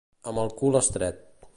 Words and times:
Amb 0.31 0.43
el 0.45 0.49
cul 0.63 0.79
estret. 0.83 1.25